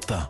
[0.00, 0.28] Europe 1.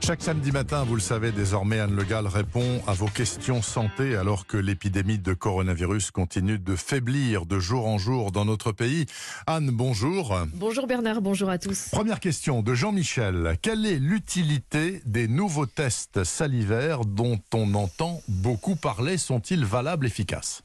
[0.00, 4.16] Chaque samedi matin, vous le savez désormais, Anne Le Gall répond à vos questions santé
[4.16, 9.06] alors que l'épidémie de coronavirus continue de faiblir de jour en jour dans notre pays.
[9.46, 10.38] Anne, bonjour.
[10.54, 11.88] Bonjour Bernard, bonjour à tous.
[11.90, 13.56] Première question de Jean-Michel.
[13.62, 19.16] Quelle est l'utilité des nouveaux tests salivaires dont on entend beaucoup parler?
[19.16, 20.64] Sont-ils valables, efficaces?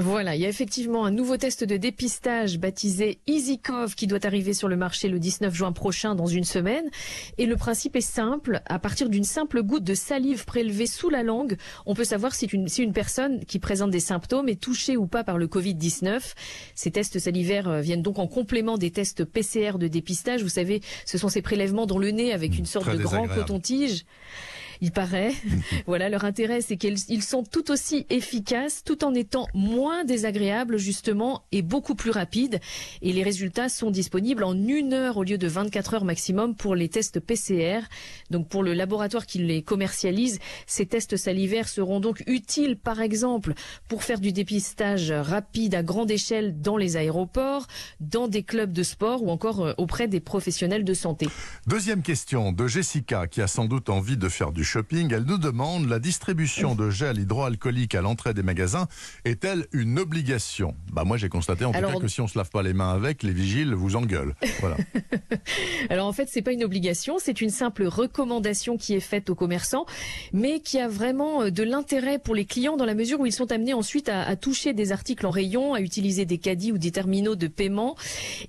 [0.00, 4.52] Voilà, il y a effectivement un nouveau test de dépistage baptisé EasyCov qui doit arriver
[4.52, 6.84] sur le marché le 19 juin prochain dans une semaine.
[7.38, 8.60] Et le principe est simple.
[8.66, 11.56] À partir d'une simple goutte de salive prélevée sous la langue,
[11.86, 15.06] on peut savoir si une, si une personne qui présente des symptômes est touchée ou
[15.06, 16.20] pas par le Covid-19.
[16.74, 20.42] Ces tests salivaires euh, viennent donc en complément des tests PCR de dépistage.
[20.42, 24.04] Vous savez, ce sont ces prélèvements dans le nez avec une sorte de grand coton-tige
[24.80, 25.32] il paraît.
[25.86, 31.42] voilà, leur intérêt, c'est qu'ils sont tout aussi efficaces, tout en étant moins désagréables, justement,
[31.52, 32.60] et beaucoup plus rapides.
[33.02, 36.74] Et les résultats sont disponibles en une heure au lieu de 24 heures maximum pour
[36.74, 37.80] les tests PCR.
[38.30, 43.54] Donc, pour le laboratoire qui les commercialise, ces tests salivaires seront donc utiles, par exemple,
[43.88, 47.66] pour faire du dépistage rapide à grande échelle dans les aéroports,
[48.00, 51.28] dans des clubs de sport ou encore euh, auprès des professionnels de santé.
[51.66, 55.38] Deuxième question de Jessica, qui a sans doute envie de faire du shopping, elle nous
[55.38, 58.88] demande la distribution de gel hydroalcoolique à l'entrée des magasins
[59.24, 60.74] est-elle une obligation?
[60.92, 62.92] Bah moi j'ai constaté en tout cas que si on se lave pas les mains
[62.92, 64.34] avec, les vigiles vous engueulent.
[64.60, 64.76] Voilà.
[65.90, 69.34] Alors en fait c'est pas une obligation, c'est une simple recommandation qui est faite aux
[69.34, 69.86] commerçants,
[70.32, 73.32] mais qui a vraiment euh, de l'intérêt pour les clients dans la mesure où ils
[73.32, 76.78] sont amenés ensuite à, à toucher des articles en rayon, à utiliser des caddies ou
[76.78, 77.96] des terminaux de paiement,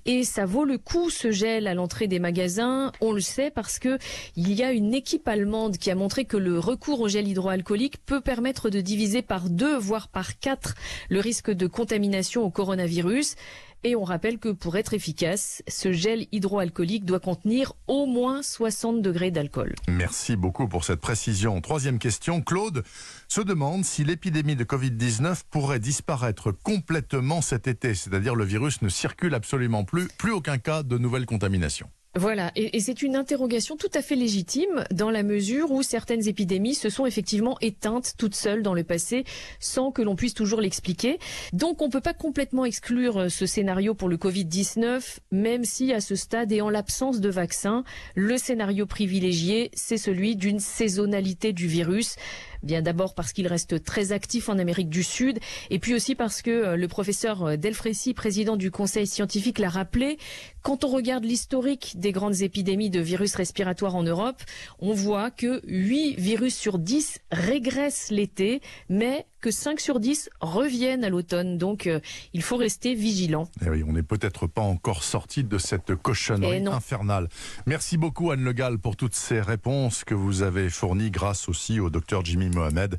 [0.06, 2.92] et ça vaut le coup ce gel à l'entrée des magasins.
[3.00, 3.98] On le sait parce que
[4.36, 7.26] il y a une équipe allemande qui a montré montré que le recours au gel
[7.26, 10.76] hydroalcoolique peut permettre de diviser par deux, voire par quatre,
[11.10, 13.34] le risque de contamination au coronavirus.
[13.82, 19.02] Et on rappelle que pour être efficace, ce gel hydroalcoolique doit contenir au moins 60
[19.02, 19.74] degrés d'alcool.
[19.88, 21.60] Merci beaucoup pour cette précision.
[21.60, 22.84] Troisième question, Claude
[23.26, 28.88] se demande si l'épidémie de Covid-19 pourrait disparaître complètement cet été, c'est-à-dire le virus ne
[28.88, 31.90] circule absolument plus, plus aucun cas de nouvelle contamination.
[32.18, 36.74] Voilà, et, c'est une interrogation tout à fait légitime dans la mesure où certaines épidémies
[36.74, 39.24] se sont effectivement éteintes toutes seules dans le passé
[39.60, 41.18] sans que l'on puisse toujours l'expliquer.
[41.52, 45.92] Donc on ne peut pas complètement exclure euh, ce scénario pour le Covid-19, même si
[45.92, 47.84] à ce stade et en l'absence de vaccin,
[48.14, 52.16] le scénario privilégié, c'est celui d'une saisonnalité du virus.
[52.62, 55.38] Bien d'abord parce qu'il reste très actif en Amérique du Sud,
[55.70, 59.68] et puis aussi parce que euh, le professeur euh, Delfrécy, président du Conseil scientifique, l'a
[59.68, 60.18] rappelé.
[60.62, 64.42] Quand on regarde l'historique des grandes épidémies de virus respiratoires en Europe,
[64.80, 71.04] on voit que 8 virus sur 10 régressent l'été, mais que 5 sur 10 reviennent
[71.04, 71.56] à l'automne.
[71.56, 72.00] Donc euh,
[72.32, 73.44] il faut rester vigilant.
[73.60, 77.28] Et eh oui, on n'est peut-être pas encore sorti de cette cochonnerie eh infernale.
[77.66, 81.78] Merci beaucoup Anne Le Gall pour toutes ces réponses que vous avez fournies grâce aussi
[81.78, 82.98] au docteur Jimmy Mohamed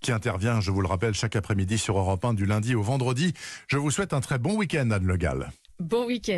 [0.00, 3.32] qui intervient, je vous le rappelle, chaque après-midi sur Europe 1 du lundi au vendredi.
[3.68, 5.50] Je vous souhaite un très bon week-end Anne Le Gall.
[5.78, 6.34] Bon week-end.